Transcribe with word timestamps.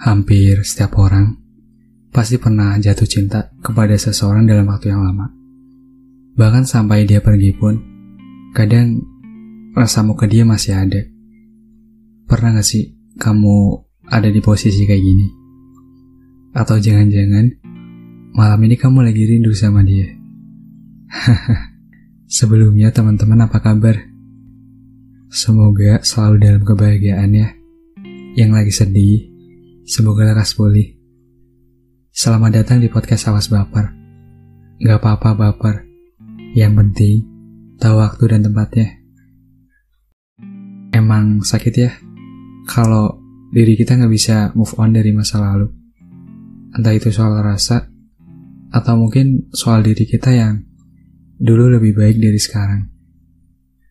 Hampir 0.00 0.64
setiap 0.64 0.96
orang 0.96 1.36
pasti 2.08 2.40
pernah 2.40 2.74
jatuh 2.80 3.04
cinta 3.04 3.52
kepada 3.60 3.92
seseorang 4.00 4.48
dalam 4.48 4.64
waktu 4.64 4.90
yang 4.90 5.04
lama. 5.04 5.28
Bahkan 6.40 6.64
sampai 6.64 7.04
dia 7.04 7.20
pergi 7.20 7.52
pun, 7.52 7.76
kadang 8.56 8.96
rasamu 9.76 10.16
ke 10.16 10.24
dia 10.24 10.48
masih 10.48 10.72
ada. 10.72 11.04
Pernah 12.24 12.56
gak 12.56 12.66
sih 12.66 12.96
kamu 13.20 13.76
ada 14.08 14.32
di 14.32 14.40
posisi 14.40 14.88
kayak 14.88 15.04
gini? 15.04 15.26
Atau 16.56 16.80
jangan-jangan 16.80 17.60
malam 18.34 18.60
ini 18.64 18.80
kamu 18.80 19.06
lagi 19.06 19.22
rindu 19.28 19.52
sama 19.54 19.84
dia? 19.84 20.08
Sebelumnya 22.40 22.88
teman-teman 22.88 23.46
apa 23.46 23.60
kabar? 23.60 24.00
Semoga 25.30 26.02
selalu 26.02 26.36
dalam 26.42 26.62
kebahagiaan 26.66 27.30
ya. 27.36 27.54
Yang 28.34 28.50
lagi 28.50 28.72
sedih, 28.74 29.29
Semoga 29.90 30.22
lekas 30.22 30.54
pulih. 30.54 30.86
Selamat 32.14 32.62
datang 32.62 32.78
di 32.78 32.86
podcast 32.86 33.26
Awas 33.26 33.50
Baper. 33.50 33.90
Gak 34.78 35.02
apa-apa 35.02 35.34
baper. 35.34 35.82
Yang 36.54 36.72
penting, 36.78 37.16
tahu 37.74 37.98
waktu 37.98 38.22
dan 38.30 38.46
tempatnya. 38.46 38.86
Emang 40.94 41.42
sakit 41.42 41.74
ya? 41.74 41.90
Kalau 42.70 43.18
diri 43.50 43.74
kita 43.74 43.98
nggak 43.98 44.14
bisa 44.14 44.54
move 44.54 44.70
on 44.78 44.94
dari 44.94 45.10
masa 45.10 45.42
lalu. 45.42 45.66
Entah 46.70 46.94
itu 46.94 47.10
soal 47.10 47.34
rasa, 47.42 47.90
atau 48.70 48.94
mungkin 48.94 49.50
soal 49.50 49.82
diri 49.82 50.06
kita 50.06 50.30
yang 50.30 50.70
dulu 51.34 51.66
lebih 51.66 51.98
baik 51.98 52.14
dari 52.22 52.38
sekarang. 52.38 52.86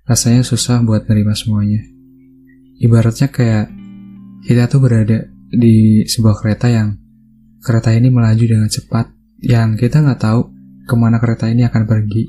Rasanya 0.07 0.47
susah 0.47 0.79
buat 0.79 1.11
nerima 1.11 1.35
semuanya. 1.35 1.83
Ibaratnya 2.79 3.27
kayak 3.27 3.67
kita 4.47 4.71
tuh 4.71 4.79
berada 4.79 5.35
di 5.49 6.05
sebuah 6.05 6.37
kereta 6.39 6.69
yang 6.69 6.93
kereta 7.59 7.91
ini 7.91 8.13
melaju 8.13 8.45
dengan 8.45 8.69
cepat 8.69 9.09
yang 9.41 9.75
kita 9.75 10.05
nggak 10.05 10.21
tahu 10.21 10.41
ke 10.85 10.95
mana 10.95 11.17
kereta 11.17 11.49
ini 11.49 11.65
akan 11.65 11.83
pergi. 11.89 12.23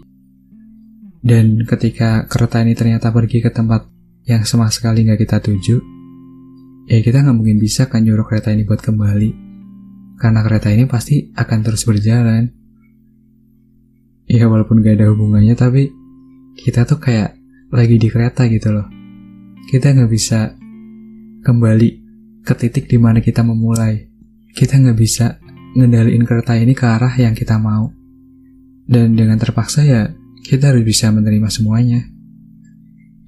Dan 1.20 1.60
ketika 1.68 2.24
kereta 2.24 2.64
ini 2.64 2.72
ternyata 2.72 3.12
pergi 3.12 3.44
ke 3.44 3.52
tempat 3.52 3.84
yang 4.24 4.44
sama 4.48 4.72
sekali 4.72 5.04
nggak 5.04 5.20
kita 5.20 5.36
tuju, 5.44 5.76
ya 6.88 6.98
kita 7.04 7.20
nggak 7.20 7.36
mungkin 7.36 7.60
bisa 7.60 7.92
kan 7.92 8.04
nyuruh 8.04 8.24
kereta 8.24 8.52
ini 8.52 8.64
buat 8.64 8.80
kembali. 8.80 9.52
Karena 10.16 10.40
kereta 10.44 10.68
ini 10.72 10.84
pasti 10.84 11.32
akan 11.32 11.58
terus 11.64 11.84
berjalan. 11.84 12.52
Ya 14.30 14.46
walaupun 14.46 14.78
gak 14.78 15.00
ada 15.00 15.10
hubungannya 15.10 15.58
tapi 15.58 15.90
kita 16.54 16.86
tuh 16.86 17.02
kayak 17.02 17.34
lagi 17.72 17.96
di 17.98 18.08
kereta 18.12 18.46
gitu 18.46 18.70
loh. 18.70 18.86
Kita 19.66 19.90
nggak 19.90 20.10
bisa 20.10 20.54
kembali 21.42 22.09
ke 22.50 22.66
titik 22.66 22.90
di 22.90 22.98
mana 22.98 23.22
kita 23.22 23.46
memulai. 23.46 24.10
Kita 24.50 24.74
nggak 24.74 24.98
bisa 24.98 25.38
ngendaliin 25.78 26.26
kereta 26.26 26.58
ini 26.58 26.74
ke 26.74 26.82
arah 26.82 27.14
yang 27.14 27.30
kita 27.30 27.54
mau. 27.62 27.94
Dan 28.90 29.14
dengan 29.14 29.38
terpaksa 29.38 29.86
ya, 29.86 30.10
kita 30.42 30.74
harus 30.74 30.82
bisa 30.82 31.14
menerima 31.14 31.46
semuanya. 31.46 32.02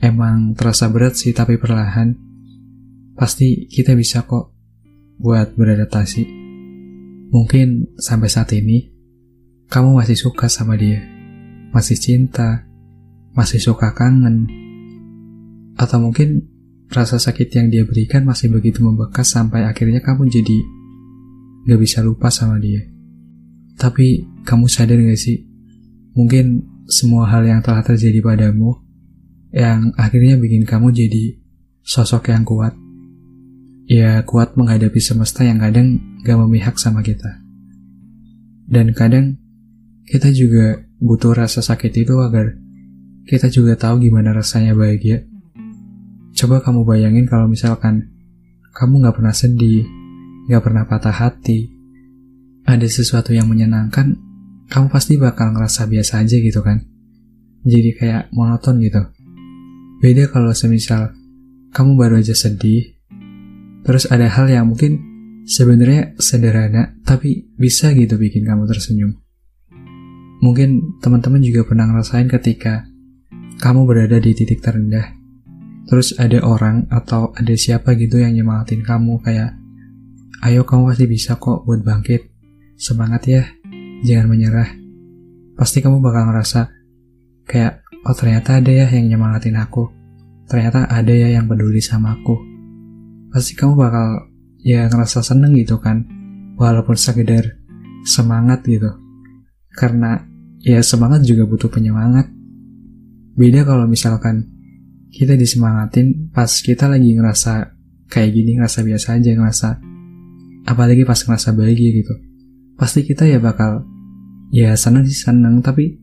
Emang 0.02 0.58
terasa 0.58 0.90
berat 0.90 1.14
sih, 1.14 1.30
tapi 1.30 1.54
perlahan. 1.54 2.18
Pasti 3.14 3.70
kita 3.70 3.94
bisa 3.94 4.26
kok 4.26 4.50
buat 5.22 5.54
beradaptasi. 5.54 6.26
Mungkin 7.30 7.94
sampai 8.02 8.26
saat 8.26 8.50
ini, 8.58 8.90
kamu 9.70 10.02
masih 10.02 10.18
suka 10.18 10.50
sama 10.50 10.74
dia. 10.74 10.98
Masih 11.70 11.94
cinta, 11.94 12.66
masih 13.38 13.62
suka 13.62 13.94
kangen. 13.94 14.50
Atau 15.78 16.02
mungkin 16.02 16.51
Rasa 16.92 17.16
sakit 17.16 17.48
yang 17.56 17.72
dia 17.72 17.88
berikan 17.88 18.28
masih 18.28 18.52
begitu 18.52 18.84
membekas 18.84 19.32
sampai 19.32 19.64
akhirnya 19.64 20.04
kamu 20.04 20.28
jadi 20.28 20.58
gak 21.64 21.80
bisa 21.80 22.04
lupa 22.04 22.28
sama 22.28 22.60
dia. 22.60 22.84
Tapi 23.80 24.28
kamu 24.44 24.68
sadar 24.68 25.00
gak 25.00 25.16
sih? 25.16 25.40
Mungkin 26.12 26.60
semua 26.84 27.24
hal 27.32 27.48
yang 27.48 27.64
telah 27.64 27.80
terjadi 27.80 28.20
padamu 28.20 28.76
yang 29.56 29.96
akhirnya 29.96 30.36
bikin 30.36 30.68
kamu 30.68 30.92
jadi 30.92 31.40
sosok 31.80 32.28
yang 32.28 32.44
kuat. 32.44 32.76
Ya 33.88 34.20
kuat 34.28 34.60
menghadapi 34.60 35.00
semesta 35.00 35.48
yang 35.48 35.64
kadang 35.64 35.96
gak 36.20 36.36
memihak 36.44 36.76
sama 36.76 37.00
kita. 37.00 37.40
Dan 38.68 38.92
kadang 38.92 39.40
kita 40.04 40.28
juga 40.28 40.84
butuh 41.00 41.32
rasa 41.32 41.64
sakit 41.64 42.04
itu 42.04 42.20
agar 42.20 42.52
kita 43.24 43.48
juga 43.48 43.80
tahu 43.80 44.04
gimana 44.04 44.36
rasanya 44.36 44.76
bahagia 44.76 45.31
Coba 46.32 46.64
kamu 46.64 46.88
bayangin 46.88 47.28
kalau 47.28 47.44
misalkan 47.44 48.08
kamu 48.72 49.04
gak 49.04 49.20
pernah 49.20 49.36
sedih, 49.36 49.84
gak 50.48 50.64
pernah 50.64 50.88
patah 50.88 51.12
hati, 51.12 51.68
ada 52.64 52.86
sesuatu 52.88 53.36
yang 53.36 53.50
menyenangkan, 53.50 54.16
kamu 54.72 54.86
pasti 54.88 55.20
bakal 55.20 55.52
ngerasa 55.52 55.84
biasa 55.84 56.24
aja 56.24 56.36
gitu 56.40 56.64
kan. 56.64 56.80
Jadi 57.62 57.94
kayak 57.94 58.32
monoton 58.32 58.80
gitu. 58.80 59.02
Beda 60.02 60.26
kalau 60.32 60.50
semisal 60.50 61.14
kamu 61.70 61.94
baru 61.94 62.18
aja 62.18 62.34
sedih, 62.34 62.96
terus 63.86 64.08
ada 64.10 64.26
hal 64.26 64.50
yang 64.50 64.66
mungkin 64.66 64.98
sebenarnya 65.46 66.18
sederhana, 66.18 66.96
tapi 67.06 67.52
bisa 67.54 67.92
gitu 67.94 68.18
bikin 68.18 68.42
kamu 68.42 68.66
tersenyum. 68.66 69.14
Mungkin 70.42 70.98
teman-teman 70.98 71.38
juga 71.38 71.62
pernah 71.62 71.86
ngerasain 71.86 72.26
ketika 72.26 72.82
kamu 73.62 73.86
berada 73.86 74.18
di 74.18 74.34
titik 74.34 74.58
terendah, 74.58 75.21
terus 75.92 76.16
ada 76.16 76.40
orang 76.40 76.88
atau 76.88 77.36
ada 77.36 77.52
siapa 77.52 77.92
gitu 78.00 78.16
yang 78.16 78.32
nyemangatin 78.32 78.80
kamu 78.80 79.20
kayak 79.20 79.52
ayo 80.40 80.64
kamu 80.64 80.88
pasti 80.88 81.04
bisa 81.04 81.36
kok 81.36 81.68
buat 81.68 81.84
bangkit. 81.84 82.32
Semangat 82.80 83.28
ya. 83.28 83.44
Jangan 84.00 84.32
menyerah. 84.32 84.72
Pasti 85.52 85.84
kamu 85.84 86.00
bakal 86.00 86.32
ngerasa 86.32 86.72
kayak 87.44 87.84
oh 88.08 88.16
ternyata 88.16 88.56
ada 88.56 88.72
ya 88.72 88.88
yang 88.88 89.12
nyemangatin 89.12 89.60
aku. 89.60 89.92
Ternyata 90.48 90.88
ada 90.88 91.12
ya 91.12 91.28
yang 91.28 91.44
peduli 91.44 91.84
sama 91.84 92.16
aku. 92.16 92.40
Pasti 93.28 93.52
kamu 93.52 93.76
bakal 93.76 94.32
ya 94.64 94.88
ngerasa 94.88 95.20
seneng 95.20 95.52
gitu 95.60 95.76
kan. 95.76 96.08
Walaupun 96.56 96.96
sekedar 96.96 97.60
semangat 98.08 98.64
gitu. 98.64 98.96
Karena 99.76 100.24
ya 100.64 100.80
semangat 100.80 101.20
juga 101.28 101.44
butuh 101.44 101.68
penyemangat. 101.68 102.32
Beda 103.36 103.60
kalau 103.68 103.84
misalkan 103.84 104.61
kita 105.12 105.36
disemangatin 105.36 106.32
pas 106.32 106.48
kita 106.48 106.88
lagi 106.88 107.12
ngerasa 107.12 107.76
kayak 108.08 108.30
gini, 108.32 108.56
ngerasa 108.56 108.80
biasa 108.80 109.08
aja, 109.20 109.30
ngerasa 109.36 109.68
apalagi 110.64 111.04
pas 111.04 111.20
ngerasa 111.20 111.52
bahagia 111.52 111.90
gitu. 112.00 112.14
Pasti 112.80 113.04
kita 113.04 113.28
ya 113.28 113.36
bakal 113.36 113.84
ya 114.48 114.72
seneng 114.72 115.04
sih 115.04 115.20
seneng, 115.20 115.60
tapi 115.60 116.00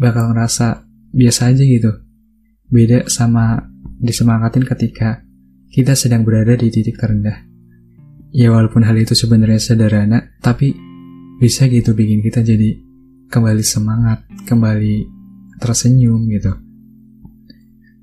bakal 0.00 0.32
ngerasa 0.32 0.88
biasa 1.12 1.52
aja 1.52 1.62
gitu. 1.64 1.92
Beda 2.72 3.04
sama 3.12 3.60
disemangatin 4.00 4.64
ketika 4.64 5.20
kita 5.68 5.92
sedang 5.92 6.24
berada 6.24 6.56
di 6.56 6.72
titik 6.72 6.96
terendah. 6.96 7.44
Ya 8.32 8.52
walaupun 8.52 8.84
hal 8.84 8.96
itu 8.96 9.12
sebenarnya 9.16 9.60
sederhana, 9.60 10.36
tapi 10.40 10.76
bisa 11.40 11.68
gitu 11.68 11.92
bikin 11.96 12.20
kita 12.24 12.44
jadi 12.44 12.76
kembali 13.28 13.64
semangat, 13.64 14.24
kembali 14.48 15.04
tersenyum 15.60 16.28
gitu. 16.32 16.67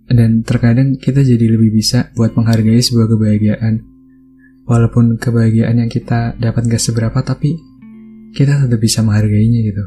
Dan 0.05 0.45
terkadang 0.45 1.01
kita 1.01 1.25
jadi 1.25 1.49
lebih 1.49 1.73
bisa 1.73 2.13
buat 2.13 2.37
menghargai 2.37 2.77
sebuah 2.77 3.09
kebahagiaan. 3.09 3.81
Walaupun 4.65 5.17
kebahagiaan 5.17 5.81
yang 5.81 5.89
kita 5.89 6.37
dapat 6.37 6.69
gak 6.69 6.81
seberapa, 6.81 7.17
tapi 7.21 7.57
kita 8.33 8.65
tetap 8.65 8.79
bisa 8.81 9.01
menghargainya 9.01 9.61
gitu. 9.65 9.85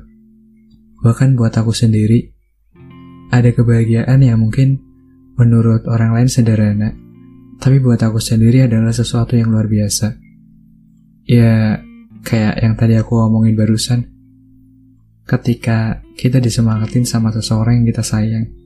Bahkan 1.04 1.38
buat 1.38 1.54
aku 1.54 1.70
sendiri, 1.70 2.34
ada 3.30 3.50
kebahagiaan 3.52 4.18
yang 4.24 4.42
mungkin 4.42 4.82
menurut 5.38 5.86
orang 5.86 6.18
lain 6.18 6.26
sederhana, 6.26 6.96
tapi 7.62 7.78
buat 7.78 8.02
aku 8.02 8.18
sendiri 8.18 8.66
adalah 8.66 8.90
sesuatu 8.90 9.38
yang 9.38 9.54
luar 9.54 9.70
biasa. 9.70 10.18
Ya, 11.28 11.78
kayak 12.26 12.54
yang 12.64 12.74
tadi 12.74 12.98
aku 12.98 13.20
omongin 13.20 13.54
barusan, 13.54 14.10
ketika 15.28 16.02
kita 16.18 16.42
disemangatin 16.42 17.04
sama 17.06 17.30
seseorang 17.30 17.82
yang 17.82 17.86
kita 17.92 18.02
sayang, 18.02 18.57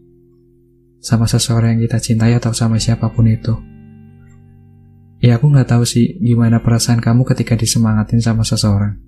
sama 1.02 1.26
seseorang 1.26 1.76
yang 1.76 1.82
kita 1.90 1.98
cintai 1.98 2.38
atau 2.38 2.54
sama 2.54 2.78
siapa 2.78 3.10
pun 3.10 3.26
itu. 3.26 3.58
Ya 5.18 5.38
aku 5.38 5.50
nggak 5.50 5.74
tahu 5.74 5.82
sih 5.82 6.18
gimana 6.22 6.62
perasaan 6.62 7.02
kamu 7.02 7.26
ketika 7.26 7.58
disemangatin 7.58 8.22
sama 8.22 8.46
seseorang. 8.46 8.98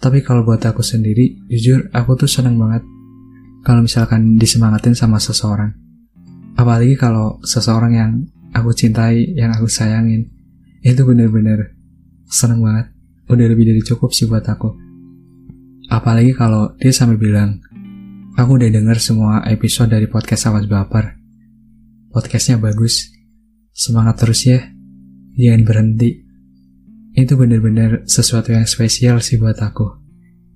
Tapi 0.00 0.24
kalau 0.24 0.42
buat 0.42 0.64
aku 0.64 0.80
sendiri, 0.80 1.46
jujur 1.46 1.92
aku 1.92 2.16
tuh 2.16 2.28
seneng 2.28 2.58
banget 2.58 2.82
kalau 3.62 3.84
misalkan 3.84 4.40
disemangatin 4.40 4.96
sama 4.96 5.20
seseorang. 5.22 5.72
Apalagi 6.58 6.98
kalau 6.98 7.38
seseorang 7.44 7.92
yang 7.94 8.12
aku 8.52 8.74
cintai, 8.76 9.36
yang 9.36 9.54
aku 9.54 9.70
sayangin, 9.70 10.28
itu 10.84 11.00
bener-bener 11.06 11.76
seneng 12.28 12.60
banget. 12.60 12.92
Udah 13.30 13.46
lebih 13.48 13.72
dari 13.72 13.80
cukup 13.80 14.12
sih 14.12 14.28
buat 14.28 14.44
aku. 14.44 14.68
Apalagi 15.88 16.36
kalau 16.36 16.76
dia 16.76 16.92
sampai 16.92 17.16
bilang, 17.16 17.62
Aku 18.32 18.56
udah 18.56 18.72
denger 18.72 18.96
semua 18.96 19.44
episode 19.44 19.92
dari 19.92 20.08
podcast 20.08 20.48
Awas 20.48 20.64
Baper. 20.64 21.20
Podcastnya 22.08 22.56
bagus. 22.56 23.12
Semangat 23.76 24.24
terus 24.24 24.48
ya. 24.48 24.72
Jangan 25.36 25.62
berhenti. 25.68 26.24
itu 27.12 27.36
benar-benar 27.36 28.08
sesuatu 28.08 28.56
yang 28.56 28.64
spesial 28.64 29.20
sih 29.20 29.36
buat 29.36 29.60
aku. 29.60 29.84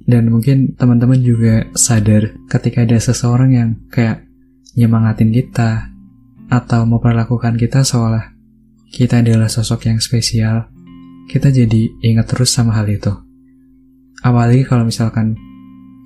Dan 0.08 0.32
mungkin 0.32 0.72
teman-teman 0.72 1.20
juga 1.20 1.68
sadar 1.76 2.32
ketika 2.48 2.88
ada 2.88 2.96
seseorang 2.96 3.50
yang 3.52 3.70
kayak 3.92 4.24
nyemangatin 4.72 5.36
kita 5.36 5.92
atau 6.48 6.88
memperlakukan 6.88 7.60
kita 7.60 7.84
seolah 7.84 8.32
kita 8.88 9.20
adalah 9.20 9.52
sosok 9.52 9.92
yang 9.92 10.00
spesial, 10.00 10.72
kita 11.28 11.52
jadi 11.52 11.92
ingat 12.00 12.32
terus 12.32 12.56
sama 12.56 12.72
hal 12.72 12.88
itu. 12.88 13.12
Apalagi 14.24 14.64
kalau 14.64 14.88
misalkan 14.88 15.36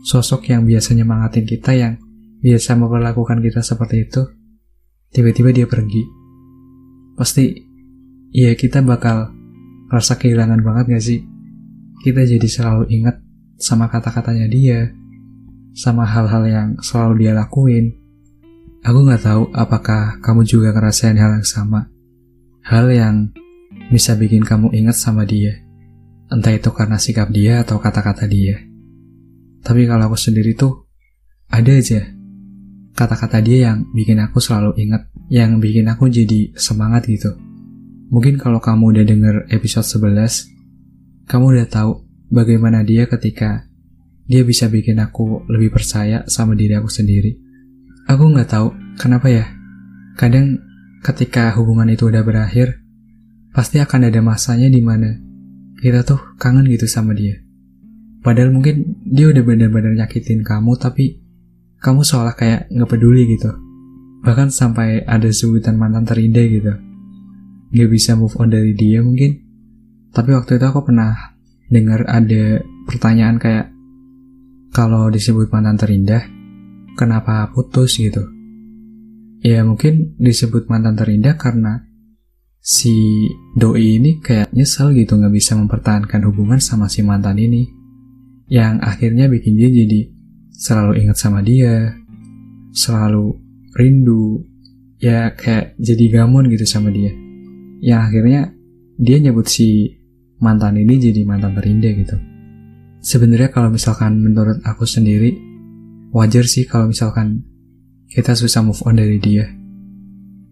sosok 0.00 0.49
yang 0.49 0.64
biasa 0.64 0.97
nyemangatin 0.97 1.44
kita 1.44 1.73
yang 1.76 1.94
biasa 2.41 2.76
memperlakukan 2.76 3.44
kita 3.44 3.61
seperti 3.61 4.08
itu, 4.08 4.23
tiba-tiba 5.12 5.52
dia 5.52 5.67
pergi. 5.69 6.02
Pasti, 7.17 7.52
ya 8.32 8.56
kita 8.56 8.81
bakal 8.81 9.29
rasa 9.93 10.17
kehilangan 10.17 10.64
banget 10.64 10.85
gak 10.97 11.05
sih? 11.05 11.20
Kita 12.00 12.25
jadi 12.25 12.49
selalu 12.49 12.88
ingat 12.88 13.20
sama 13.61 13.93
kata-katanya 13.93 14.49
dia, 14.49 14.88
sama 15.76 16.08
hal-hal 16.08 16.49
yang 16.49 16.69
selalu 16.81 17.29
dia 17.29 17.37
lakuin. 17.37 17.93
Aku 18.81 19.05
gak 19.05 19.20
tahu 19.20 19.53
apakah 19.53 20.17
kamu 20.25 20.49
juga 20.49 20.73
ngerasain 20.73 21.20
hal 21.20 21.37
yang 21.37 21.49
sama. 21.49 21.93
Hal 22.64 22.88
yang 22.88 23.29
bisa 23.93 24.17
bikin 24.17 24.41
kamu 24.41 24.73
ingat 24.73 24.96
sama 24.96 25.29
dia. 25.29 25.61
Entah 26.32 26.56
itu 26.56 26.73
karena 26.73 26.96
sikap 26.96 27.29
dia 27.29 27.61
atau 27.61 27.76
kata-kata 27.76 28.25
dia. 28.25 28.69
Tapi 29.60 29.84
kalau 29.84 30.08
aku 30.12 30.16
sendiri 30.16 30.56
tuh, 30.56 30.88
ada 31.50 31.72
aja 31.74 32.20
kata-kata 32.94 33.40
dia 33.40 33.72
yang 33.72 33.88
bikin 33.96 34.20
aku 34.20 34.42
selalu 34.42 34.76
ingat, 34.76 35.08
yang 35.32 35.56
bikin 35.56 35.88
aku 35.88 36.12
jadi 36.12 36.52
semangat 36.56 37.08
gitu. 37.08 37.32
Mungkin 38.10 38.36
kalau 38.36 38.58
kamu 38.58 38.92
udah 38.96 39.04
denger 39.06 39.36
episode 39.54 39.86
11, 39.86 41.30
kamu 41.30 41.44
udah 41.56 41.66
tahu 41.70 42.04
bagaimana 42.28 42.82
dia 42.82 43.06
ketika 43.06 43.64
dia 44.26 44.42
bisa 44.46 44.66
bikin 44.70 44.98
aku 45.00 45.46
lebih 45.50 45.74
percaya 45.74 46.26
sama 46.26 46.54
diri 46.54 46.76
aku 46.76 46.90
sendiri. 46.90 47.38
Aku 48.10 48.30
nggak 48.30 48.50
tahu 48.50 48.74
kenapa 48.98 49.30
ya. 49.30 49.46
Kadang 50.18 50.58
ketika 51.00 51.54
hubungan 51.56 51.88
itu 51.88 52.10
udah 52.10 52.20
berakhir, 52.26 52.82
pasti 53.54 53.78
akan 53.80 54.10
ada 54.10 54.20
masanya 54.20 54.68
di 54.68 54.82
mana 54.82 55.16
kita 55.80 56.04
tuh 56.04 56.20
kangen 56.36 56.66
gitu 56.68 56.84
sama 56.84 57.14
dia. 57.16 57.40
Padahal 58.20 58.52
mungkin 58.52 59.00
dia 59.08 59.32
udah 59.32 59.40
bener-bener 59.40 59.96
nyakitin 59.96 60.44
kamu, 60.44 60.76
tapi 60.76 61.20
kamu 61.81 62.05
seolah 62.05 62.37
kayak 62.37 62.69
nggak 62.69 62.90
peduli 62.93 63.25
gitu. 63.32 63.49
Bahkan 64.20 64.52
sampai 64.52 65.08
ada 65.08 65.32
sebutan 65.32 65.81
mantan 65.81 66.05
terindah 66.05 66.44
gitu. 66.44 66.75
Gak 67.72 67.88
bisa 67.88 68.19
move 68.20 68.37
on 68.37 68.52
dari 68.52 68.76
dia 68.76 69.00
mungkin. 69.00 69.40
Tapi 70.12 70.37
waktu 70.37 70.61
itu 70.61 70.64
aku 70.69 70.93
pernah 70.93 71.32
dengar 71.72 72.05
ada 72.05 72.61
pertanyaan 72.84 73.40
kayak, 73.40 73.72
kalau 74.76 75.08
disebut 75.08 75.49
mantan 75.49 75.81
terindah, 75.81 76.20
kenapa 77.00 77.49
putus 77.55 77.96
gitu? 77.96 78.28
Ya 79.40 79.64
mungkin 79.64 80.20
disebut 80.20 80.69
mantan 80.69 81.00
terindah 81.00 81.40
karena 81.40 81.88
si 82.61 83.25
doi 83.56 83.96
ini 83.96 84.20
kayak 84.20 84.52
nyesel 84.52 84.93
gitu 84.93 85.17
nggak 85.17 85.32
bisa 85.32 85.56
mempertahankan 85.56 86.28
hubungan 86.28 86.61
sama 86.61 86.93
si 86.93 87.00
mantan 87.00 87.40
ini. 87.40 87.80
Yang 88.50 88.75
akhirnya 88.82 89.31
bikin 89.31 89.55
dia 89.55 89.70
jadi 89.70 90.11
selalu 90.50 91.06
ingat 91.06 91.17
sama 91.17 91.41
dia, 91.41 91.94
selalu 92.75 93.38
rindu, 93.79 94.43
ya 94.99 95.32
kayak 95.32 95.79
jadi 95.79 96.20
gamon 96.20 96.50
gitu 96.50 96.67
sama 96.67 96.91
dia. 96.91 97.14
Yang 97.81 98.00
akhirnya 98.11 98.41
dia 99.00 99.17
nyebut 99.23 99.47
si 99.47 99.97
mantan 100.43 100.76
ini 100.76 100.99
jadi 100.99 101.23
mantan 101.25 101.55
terindah 101.55 101.93
gitu. 101.94 102.17
Sebenarnya 103.00 103.49
kalau 103.49 103.73
misalkan 103.73 104.20
menurut 104.20 104.61
aku 104.67 104.85
sendiri, 104.85 105.32
wajar 106.12 106.44
sih 106.44 106.69
kalau 106.69 106.93
misalkan 106.93 107.46
kita 108.11 108.37
susah 108.37 108.61
move 108.61 108.82
on 108.85 108.99
dari 108.99 109.17
dia. 109.17 109.49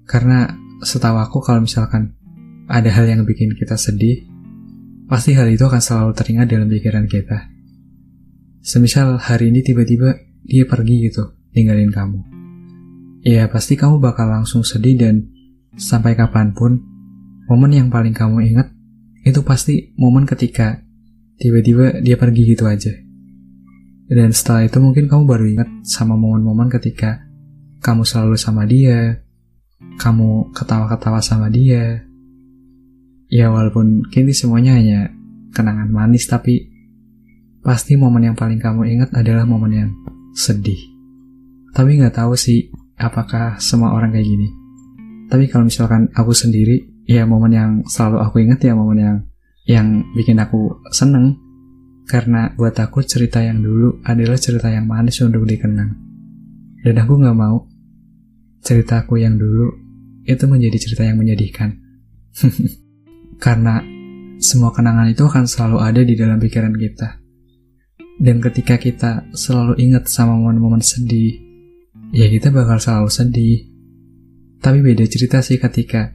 Karena 0.08 0.48
setahu 0.80 1.18
aku 1.20 1.44
kalau 1.44 1.60
misalkan 1.60 2.16
ada 2.70 2.88
hal 2.88 3.04
yang 3.04 3.26
bikin 3.26 3.52
kita 3.52 3.76
sedih, 3.76 4.24
pasti 5.10 5.36
hal 5.36 5.50
itu 5.50 5.66
akan 5.66 5.82
selalu 5.82 6.12
teringat 6.16 6.46
dalam 6.48 6.70
pikiran 6.72 7.04
kita. 7.04 7.57
Semisal 8.58 9.22
hari 9.22 9.54
ini 9.54 9.62
tiba-tiba 9.62 10.18
dia 10.42 10.66
pergi 10.66 11.06
gitu, 11.06 11.30
tinggalin 11.54 11.94
kamu. 11.94 12.20
Ya 13.22 13.46
pasti 13.46 13.78
kamu 13.78 14.02
bakal 14.02 14.30
langsung 14.30 14.66
sedih 14.66 14.98
dan 14.98 15.30
sampai 15.78 16.18
kapan 16.18 16.50
pun, 16.54 16.82
momen 17.46 17.70
yang 17.70 17.88
paling 17.88 18.10
kamu 18.10 18.50
ingat 18.50 18.68
itu 19.22 19.40
pasti 19.46 19.94
momen 19.94 20.26
ketika 20.26 20.82
tiba-tiba 21.38 22.02
dia 22.02 22.18
pergi 22.18 22.42
gitu 22.50 22.66
aja. 22.66 22.90
Dan 24.08 24.34
setelah 24.34 24.66
itu 24.66 24.80
mungkin 24.82 25.06
kamu 25.06 25.22
baru 25.28 25.44
ingat 25.46 25.68
sama 25.86 26.18
momen-momen 26.18 26.72
ketika 26.72 27.22
kamu 27.78 28.02
selalu 28.02 28.34
sama 28.40 28.66
dia, 28.66 29.22
kamu 30.02 30.50
ketawa-ketawa 30.56 31.22
sama 31.22 31.46
dia. 31.46 32.02
Ya 33.28 33.52
walaupun 33.52 34.08
kini 34.08 34.32
semuanya 34.32 34.80
hanya 34.80 35.12
kenangan 35.52 35.92
manis 35.92 36.24
tapi 36.26 36.67
Pasti 37.62 37.98
momen 37.98 38.32
yang 38.32 38.36
paling 38.38 38.62
kamu 38.62 38.86
ingat 38.98 39.10
adalah 39.14 39.42
momen 39.44 39.72
yang 39.74 39.90
sedih. 40.34 40.78
Tapi 41.74 41.98
nggak 41.98 42.16
tahu 42.16 42.38
sih 42.38 42.70
apakah 42.98 43.58
semua 43.58 43.94
orang 43.94 44.14
kayak 44.14 44.26
gini. 44.26 44.48
Tapi 45.28 45.44
kalau 45.50 45.68
misalkan 45.68 46.08
aku 46.16 46.32
sendiri, 46.32 47.04
ya 47.04 47.28
momen 47.28 47.52
yang 47.52 47.70
selalu 47.84 48.24
aku 48.24 48.36
ingat 48.40 48.64
ya 48.64 48.72
momen 48.72 48.98
yang 48.98 49.16
yang 49.68 49.86
bikin 50.16 50.40
aku 50.40 50.80
seneng. 50.94 51.36
Karena 52.08 52.48
buat 52.56 52.72
aku 52.80 53.04
cerita 53.04 53.44
yang 53.44 53.60
dulu 53.60 54.00
adalah 54.00 54.40
cerita 54.40 54.72
yang 54.72 54.88
manis 54.88 55.20
untuk 55.20 55.44
dikenang. 55.44 55.92
Dan 56.80 56.94
aku 56.96 57.20
nggak 57.20 57.36
mau 57.36 57.68
ceritaku 58.64 59.20
yang 59.20 59.36
dulu 59.36 59.68
itu 60.24 60.44
menjadi 60.48 60.78
cerita 60.80 61.04
yang 61.04 61.20
menyedihkan. 61.20 61.76
Karena 63.44 63.84
semua 64.40 64.72
kenangan 64.72 65.10
itu 65.10 65.26
akan 65.26 65.44
selalu 65.44 65.78
ada 65.84 66.00
di 66.00 66.14
dalam 66.16 66.40
pikiran 66.40 66.72
kita. 66.72 67.17
Dan 68.18 68.42
ketika 68.42 68.74
kita 68.76 69.30
selalu 69.30 69.78
ingat 69.78 70.10
sama 70.10 70.34
momen-momen 70.34 70.82
sedih, 70.82 71.38
ya 72.10 72.26
kita 72.26 72.50
bakal 72.50 72.82
selalu 72.82 73.10
sedih. 73.14 73.70
Tapi 74.58 74.82
beda 74.82 75.06
cerita 75.06 75.38
sih 75.38 75.54
ketika 75.62 76.10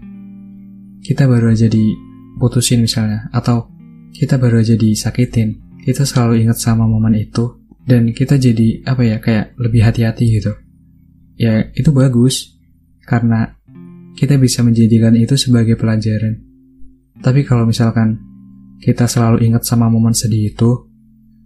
kita 1.00 1.24
baru 1.24 1.56
aja 1.56 1.72
diputusin 1.72 2.84
misalnya, 2.84 3.32
atau 3.32 3.72
kita 4.12 4.36
baru 4.36 4.60
aja 4.60 4.76
disakitin, 4.76 5.80
kita 5.80 6.04
selalu 6.04 6.44
ingat 6.44 6.60
sama 6.60 6.84
momen 6.84 7.16
itu, 7.16 7.64
dan 7.88 8.12
kita 8.12 8.36
jadi 8.36 8.84
apa 8.84 9.02
ya 9.08 9.18
kayak 9.24 9.56
lebih 9.56 9.88
hati-hati 9.88 10.28
gitu. 10.28 10.52
Ya 11.40 11.72
itu 11.72 11.96
bagus, 11.96 12.60
karena 13.08 13.56
kita 14.20 14.36
bisa 14.36 14.60
menjadikan 14.60 15.16
itu 15.16 15.40
sebagai 15.40 15.80
pelajaran. 15.80 16.40
Tapi 17.24 17.48
kalau 17.48 17.64
misalkan 17.64 18.20
kita 18.84 19.08
selalu 19.08 19.48
ingat 19.48 19.64
sama 19.64 19.88
momen 19.88 20.12
sedih 20.12 20.52
itu, 20.52 20.93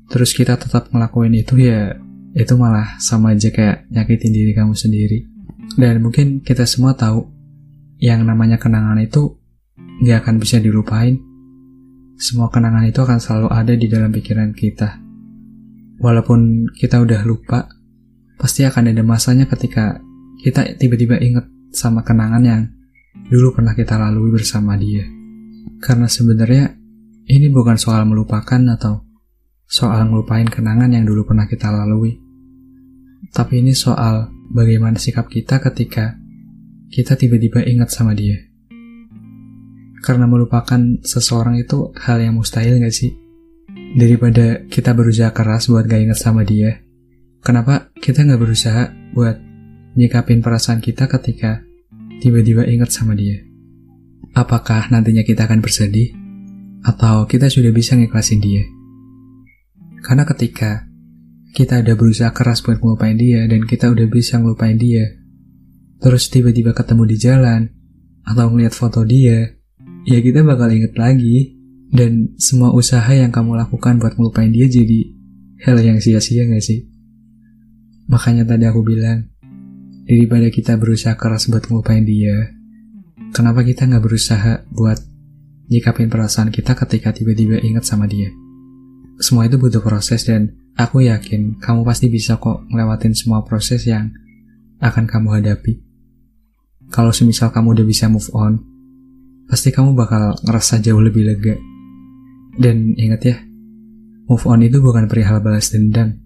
terus 0.07 0.31
kita 0.31 0.55
tetap 0.55 0.91
ngelakuin 0.91 1.35
itu 1.35 1.59
ya 1.59 1.95
itu 2.37 2.53
malah 2.53 3.01
sama 3.01 3.33
aja 3.33 3.49
kayak 3.49 3.89
nyakitin 3.89 4.29
diri 4.29 4.51
kamu 4.53 4.77
sendiri. 4.77 5.25
Dan 5.73 6.05
mungkin 6.05 6.45
kita 6.45 6.69
semua 6.69 6.93
tahu 6.93 7.25
yang 7.97 8.21
namanya 8.23 8.61
kenangan 8.61 9.01
itu 9.01 9.41
nggak 10.05 10.25
akan 10.25 10.35
bisa 10.37 10.61
dilupain. 10.61 11.17
Semua 12.17 12.49
kenangan 12.49 12.85
itu 12.85 12.99
akan 13.01 13.17
selalu 13.17 13.47
ada 13.49 13.73
di 13.73 13.87
dalam 13.89 14.13
pikiran 14.13 14.53
kita. 14.53 15.01
Walaupun 15.97 16.69
kita 16.77 17.01
udah 17.01 17.25
lupa 17.25 17.65
pasti 18.37 18.61
akan 18.65 18.93
ada 18.93 19.01
masanya 19.01 19.49
ketika 19.49 19.97
kita 20.45 20.77
tiba-tiba 20.77 21.17
inget 21.17 21.49
sama 21.73 22.05
kenangan 22.05 22.43
yang 22.45 22.61
dulu 23.33 23.57
pernah 23.57 23.73
kita 23.73 23.97
lalui 23.97 24.29
bersama 24.29 24.77
dia. 24.77 25.09
Karena 25.81 26.05
sebenarnya 26.05 26.77
ini 27.27 27.49
bukan 27.49 27.81
soal 27.81 28.05
melupakan 28.05 28.61
atau 28.77 29.06
soal 29.67 30.07
ngelupain 30.07 30.47
kenangan 30.47 30.87
yang 30.95 31.03
dulu 31.03 31.27
pernah 31.27 31.43
kita 31.43 31.67
lalui. 31.67 32.15
Tapi 33.35 33.59
ini 33.59 33.75
soal 33.75 34.31
bagaimana 34.47 34.95
sikap 34.95 35.27
kita 35.27 35.59
ketika 35.59 36.15
kita 36.87 37.19
tiba-tiba 37.19 37.67
ingat 37.67 37.91
sama 37.91 38.15
dia. 38.15 38.39
Karena 39.99 40.23
melupakan 40.23 40.79
seseorang 41.03 41.59
itu 41.59 41.91
hal 41.99 42.23
yang 42.23 42.39
mustahil 42.39 42.79
gak 42.79 42.95
sih? 42.95 43.11
Daripada 43.99 44.63
kita 44.71 44.95
berusaha 44.95 45.35
keras 45.35 45.67
buat 45.67 45.83
gak 45.83 45.99
ingat 45.99 46.19
sama 46.19 46.47
dia, 46.47 46.79
kenapa 47.43 47.91
kita 47.99 48.23
gak 48.23 48.39
berusaha 48.39 48.87
buat 49.11 49.35
nyikapin 49.99 50.39
perasaan 50.39 50.79
kita 50.79 51.11
ketika 51.11 51.59
tiba-tiba 52.23 52.63
ingat 52.63 52.95
sama 52.95 53.19
dia? 53.19 53.43
Apakah 54.31 54.87
nantinya 54.87 55.27
kita 55.27 55.43
akan 55.43 55.59
bersedih? 55.59 56.15
Atau 56.87 57.27
kita 57.27 57.51
sudah 57.51 57.73
bisa 57.75 57.99
ngiklasin 57.99 58.39
dia? 58.39 58.76
Karena 60.03 60.23
ketika 60.25 60.85
kita 61.53 61.81
udah 61.81 61.95
berusaha 61.97 62.31
keras 62.35 62.61
buat 62.61 62.77
ngelupain 62.77 63.17
dia 63.17 63.45
dan 63.49 63.65
kita 63.65 63.89
udah 63.89 64.05
bisa 64.09 64.37
ngelupain 64.37 64.77
dia, 64.77 65.17
terus 66.01 66.29
tiba-tiba 66.29 66.75
ketemu 66.75 67.03
di 67.09 67.17
jalan 67.17 67.61
atau 68.27 68.51
ngeliat 68.51 68.73
foto 68.75 69.01
dia, 69.07 69.57
ya 70.05 70.19
kita 70.21 70.45
bakal 70.45 70.69
inget 70.69 70.93
lagi 70.99 71.57
Dan 71.87 72.35
semua 72.35 72.75
usaha 72.75 73.07
yang 73.15 73.31
kamu 73.31 73.55
lakukan 73.55 73.95
buat 74.03 74.19
melupain 74.19 74.51
dia 74.51 74.67
jadi 74.67 75.07
hal 75.63 75.79
yang 75.79 76.03
sia-sia 76.03 76.43
gak 76.43 76.59
sih? 76.59 76.83
Makanya 78.11 78.43
tadi 78.43 78.67
aku 78.67 78.83
bilang, 78.83 79.31
daripada 80.03 80.51
kita 80.51 80.75
berusaha 80.75 81.15
keras 81.15 81.47
buat 81.47 81.63
melupain 81.71 82.03
dia, 82.03 82.51
kenapa 83.31 83.63
kita 83.63 83.87
gak 83.87 84.03
berusaha 84.03 84.67
buat 84.67 84.99
nyikapin 85.71 86.11
perasaan 86.11 86.51
kita 86.51 86.75
ketika 86.75 87.15
tiba-tiba 87.15 87.63
ingat 87.63 87.87
sama 87.87 88.03
dia? 88.03 88.31
Semua 89.17 89.49
itu 89.49 89.57
butuh 89.57 89.81
proses 89.81 90.25
dan 90.25 90.53
aku 90.77 91.05
yakin 91.05 91.57
kamu 91.57 91.81
pasti 91.81 92.07
bisa 92.09 92.37
kok 92.37 92.65
ngelewatin 92.69 93.17
semua 93.17 93.41
proses 93.41 93.85
yang 93.89 94.13
akan 94.77 95.09
kamu 95.09 95.41
hadapi. 95.41 95.81
Kalau 96.93 97.11
semisal 97.11 97.49
kamu 97.49 97.81
udah 97.81 97.85
bisa 97.85 98.07
move 98.07 98.29
on, 98.31 98.61
pasti 99.49 99.73
kamu 99.73 99.97
bakal 99.97 100.37
ngerasa 100.45 100.79
jauh 100.79 101.01
lebih 101.01 101.25
lega 101.27 101.57
dan 102.57 102.97
ingat 102.97 103.21
ya, 103.21 103.37
move 104.25 104.45
on 104.49 104.65
itu 104.65 104.81
bukan 104.81 105.05
perihal 105.05 105.37
balas 105.45 105.69
dendam. 105.69 106.17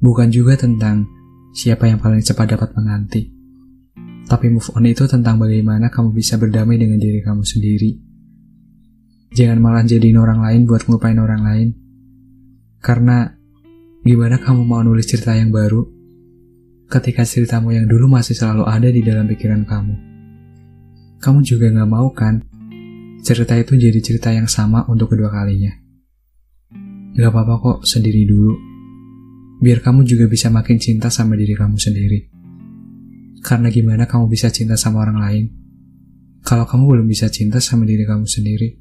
Bukan 0.00 0.32
juga 0.32 0.56
tentang 0.56 1.04
siapa 1.52 1.84
yang 1.84 2.00
paling 2.00 2.24
cepat 2.24 2.56
dapat 2.56 2.72
menanti. 2.72 3.28
Tapi 4.24 4.46
move 4.48 4.72
on 4.72 4.88
itu 4.88 5.04
tentang 5.04 5.36
bagaimana 5.36 5.92
kamu 5.92 6.16
bisa 6.16 6.40
berdamai 6.40 6.80
dengan 6.80 6.96
diri 6.96 7.20
kamu 7.20 7.44
sendiri. 7.44 8.00
Jangan 9.36 9.60
malah 9.60 9.84
jadiin 9.84 10.16
orang 10.16 10.40
lain 10.40 10.64
buat 10.64 10.88
ngelupain 10.88 11.20
orang 11.20 11.44
lain. 11.44 11.68
Karena 12.80 13.28
gimana 14.00 14.40
kamu 14.40 14.64
mau 14.64 14.80
nulis 14.80 15.04
cerita 15.04 15.36
yang 15.36 15.52
baru 15.52 15.84
ketika 16.90 17.22
ceritamu 17.22 17.70
yang 17.76 17.86
dulu 17.86 18.08
masih 18.10 18.34
selalu 18.34 18.66
ada 18.66 18.88
di 18.88 19.04
dalam 19.04 19.28
pikiran 19.28 19.62
kamu. 19.68 19.94
Kamu 21.20 21.38
juga 21.44 21.68
gak 21.68 21.90
mau 21.92 22.08
kan 22.10 22.40
cerita 23.20 23.52
itu 23.54 23.76
jadi 23.76 24.00
cerita 24.00 24.32
yang 24.32 24.48
sama 24.48 24.88
untuk 24.88 25.12
kedua 25.12 25.28
kalinya. 25.28 25.70
Gak 27.14 27.28
apa-apa 27.28 27.54
kok 27.60 27.78
sendiri 27.84 28.24
dulu. 28.24 28.56
Biar 29.60 29.84
kamu 29.84 30.08
juga 30.08 30.24
bisa 30.24 30.48
makin 30.48 30.80
cinta 30.80 31.12
sama 31.12 31.36
diri 31.36 31.52
kamu 31.52 31.76
sendiri. 31.76 32.32
Karena 33.44 33.68
gimana 33.68 34.08
kamu 34.08 34.32
bisa 34.32 34.48
cinta 34.48 34.80
sama 34.80 35.04
orang 35.04 35.20
lain? 35.20 35.44
Kalau 36.40 36.64
kamu 36.64 36.96
belum 36.96 37.06
bisa 37.06 37.28
cinta 37.28 37.60
sama 37.60 37.84
diri 37.84 38.08
kamu 38.08 38.24
sendiri. 38.24 38.80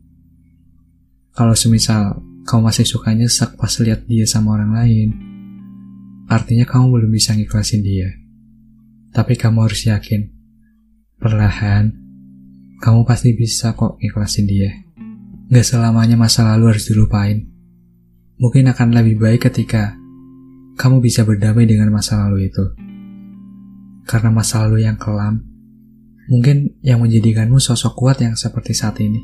Kalau 1.36 1.51
semisal 1.51 2.15
kamu 2.50 2.65
masih 2.65 2.82
suka 2.82 3.13
nyesek 3.13 3.53
pas 3.62 3.70
lihat 3.77 4.10
dia 4.10 4.25
sama 4.25 4.58
orang 4.58 4.74
lain, 4.74 5.10
artinya 6.25 6.65
kamu 6.65 6.98
belum 6.98 7.12
bisa 7.13 7.38
ngiklasin 7.38 7.86
dia. 7.86 8.10
Tapi 9.13 9.38
kamu 9.38 9.70
harus 9.70 9.86
yakin, 9.86 10.34
perlahan 11.22 11.94
kamu 12.82 13.06
pasti 13.06 13.38
bisa 13.38 13.77
kok 13.77 14.01
ikhlasin 14.01 14.50
dia. 14.50 14.74
Gak 15.53 15.62
selamanya 15.62 16.18
masa 16.18 16.41
lalu 16.50 16.74
harus 16.74 16.89
dilupain. 16.89 17.46
Mungkin 18.41 18.65
akan 18.74 18.98
lebih 18.98 19.22
baik 19.22 19.46
ketika 19.46 19.94
kamu 20.74 21.06
bisa 21.06 21.22
berdamai 21.22 21.70
dengan 21.70 21.94
masa 21.94 22.18
lalu 22.25 22.50
itu. 22.50 22.65
Karena 24.10 24.34
masa 24.34 24.65
lalu 24.65 24.89
yang 24.89 24.98
kelam, 24.98 25.46
mungkin 26.34 26.82
yang 26.82 26.98
menjadikanmu 26.98 27.62
sosok 27.62 27.94
kuat 27.94 28.25
yang 28.25 28.34
seperti 28.34 28.74
saat 28.74 28.98
ini. 29.06 29.22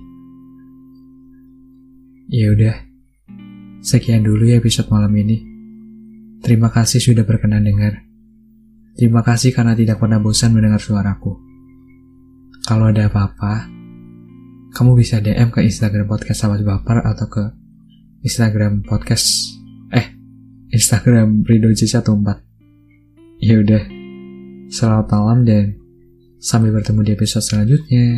Ya 2.30 2.54
udah, 2.54 2.95
sekian 3.86 4.26
dulu 4.26 4.50
ya 4.50 4.58
episode 4.58 4.90
malam 4.90 5.14
ini. 5.14 5.46
Terima 6.42 6.74
kasih 6.74 6.98
sudah 6.98 7.22
berkenan 7.22 7.70
dengar. 7.70 8.02
Terima 8.98 9.22
kasih 9.22 9.54
karena 9.54 9.78
tidak 9.78 10.02
pernah 10.02 10.18
bosan 10.18 10.58
mendengar 10.58 10.82
suaraku. 10.82 11.38
Kalau 12.66 12.90
ada 12.90 13.06
apa-apa, 13.06 13.70
kamu 14.74 14.92
bisa 14.98 15.22
DM 15.22 15.54
ke 15.54 15.62
Instagram 15.62 16.10
podcast 16.10 16.42
sahabat 16.42 16.66
baper 16.66 16.98
atau 17.06 17.28
ke 17.30 17.44
Instagram 18.26 18.82
podcast 18.82 19.54
eh 19.94 20.18
Instagram 20.74 21.46
Rido 21.46 21.70
J14. 21.70 22.42
Ya 23.46 23.62
udah. 23.62 23.84
Selamat 24.66 25.14
malam 25.14 25.46
dan 25.46 25.78
sampai 26.42 26.74
bertemu 26.74 27.06
di 27.06 27.12
episode 27.14 27.46
selanjutnya. 27.46 28.10